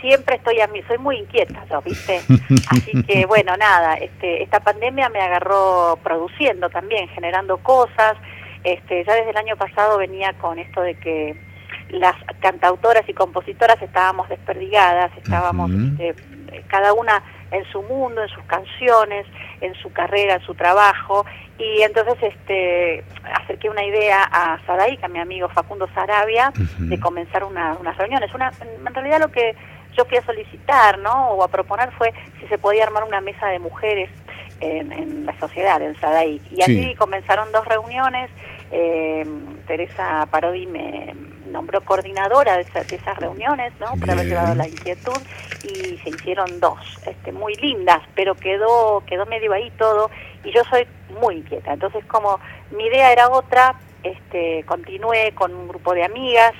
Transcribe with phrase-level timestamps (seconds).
[0.00, 2.20] siempre estoy a mí, soy muy inquieta yo, ¿viste?
[2.70, 8.16] Así que bueno, nada, este, esta pandemia me agarró produciendo también, generando cosas.
[8.64, 11.50] Este, ya desde el año pasado venía con esto de que
[11.90, 16.14] las cantautoras y compositoras estábamos desperdigadas, estábamos este,
[16.68, 19.26] cada una en su mundo, en sus canciones,
[19.60, 21.26] en su carrera, en su trabajo,
[21.58, 23.04] y entonces este
[23.34, 28.32] acerqué una idea a Sadaik, a mi amigo Facundo Sarabia, de comenzar unas reuniones.
[28.34, 29.54] Una, en realidad lo que
[29.96, 31.30] yo fui a solicitar, ¿no?
[31.30, 34.10] O a proponer fue si se podía armar una mesa de mujeres
[34.60, 36.42] en, la sociedad, en Sadaik.
[36.52, 38.30] Y así comenzaron dos reuniones.
[38.70, 39.26] Eh,
[39.66, 41.14] Teresa Parodi me
[41.50, 43.92] nombró coordinadora de, esas reuniones, ¿no?
[43.98, 45.20] Por haber llevado la inquietud
[45.64, 50.10] y se hicieron dos, este, muy lindas, pero quedó quedó medio ahí todo
[50.44, 50.86] y yo soy
[51.20, 51.72] muy inquieta.
[51.72, 52.38] Entonces, como
[52.70, 56.52] mi idea era otra, este, continué con un grupo de amigas,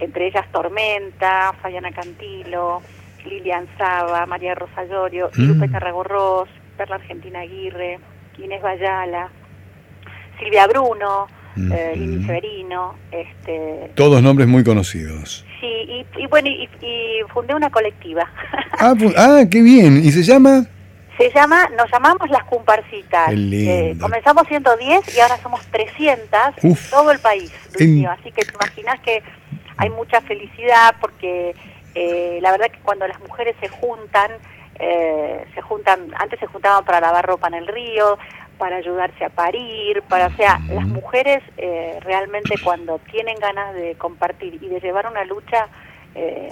[0.00, 2.82] entre ellas Tormenta, Fayana Cantilo,
[3.24, 5.42] Lilian Saba, María Rosa Llorio, mm.
[5.42, 7.98] Lupe Tarragorros, Perla Argentina Aguirre,
[8.38, 9.28] Inés Bayala,
[10.38, 11.26] Silvia Bruno,
[11.56, 11.72] mm.
[11.72, 12.94] eh, Severino.
[13.10, 15.44] Este, Todos nombres muy conocidos.
[15.60, 16.68] Sí, y, bueno, y,
[17.32, 18.30] fundé una colectiva.
[18.82, 19.98] Ah, ah, qué bien.
[20.02, 20.64] ¿Y se llama?
[21.18, 23.30] Se llama, nos llamamos Las Cumparcitas.
[23.30, 28.98] Eh, comenzamos 110 y ahora somos 300 en todo el país, Así que te imaginas
[29.00, 29.22] que
[29.80, 31.54] hay mucha felicidad porque
[31.94, 34.30] eh, la verdad que cuando las mujeres se juntan,
[34.78, 38.18] eh, se juntan, antes se juntaban para lavar ropa en el río,
[38.58, 41.42] para ayudarse a parir, para, o sea, las mujeres
[42.02, 45.68] realmente cuando tienen ganas de compartir y de llevar una lucha
[46.14, 46.48] eh,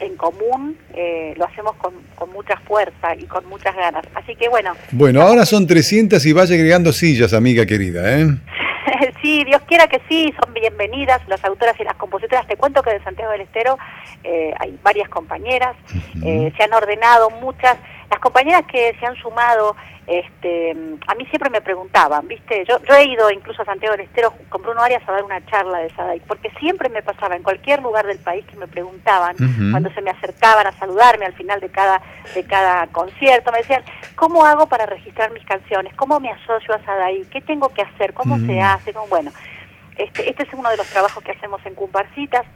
[0.00, 1.92] en común eh, lo hacemos con,
[2.32, 4.04] mucha fuerza y con muchas ganas.
[4.14, 4.74] Así que bueno.
[4.92, 8.26] Bueno, ahora son 300 y vaya agregando sillas, amiga querida, ¿eh?
[9.22, 12.46] Sí, Dios quiera que sí, son bienvenidas las autoras y las compositoras.
[12.46, 13.78] Te cuento que de Santiago del Estero
[14.24, 15.76] eh, hay varias compañeras,
[16.20, 17.78] se han ordenado muchas.
[18.10, 19.74] Las compañeras que se han sumado
[20.06, 20.72] este,
[21.06, 22.64] a mí siempre me preguntaban, ¿viste?
[22.68, 25.44] Yo, yo he ido incluso a Santiago del Estero con Bruno Arias a dar una
[25.46, 29.36] charla de Sadai, porque siempre me pasaba en cualquier lugar del país que me preguntaban,
[29.70, 32.02] cuando se me acercaban a saludarme al final de cada,
[32.34, 33.84] de cada concierto, me decían,
[34.22, 35.92] ¿cómo hago para registrar mis canciones?
[35.96, 37.24] ¿Cómo me asocio a Sadai?
[37.24, 38.14] ¿Qué tengo que hacer?
[38.14, 38.94] ¿Cómo se hace?
[39.08, 39.32] Bueno,
[39.96, 42.46] este, este es uno de los trabajos que hacemos en Cumparcitas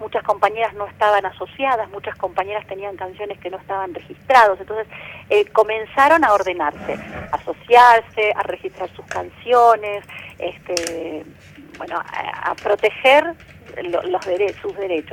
[0.00, 4.88] muchas compañeras no estaban asociadas, muchas compañeras tenían canciones que no estaban registrados, entonces
[5.30, 6.94] eh, comenzaron a ordenarse,
[7.30, 10.04] a asociarse, a registrar sus canciones,
[10.38, 11.24] este,
[11.78, 13.34] bueno, a, proteger
[13.84, 14.24] los
[14.60, 15.10] sus derechos.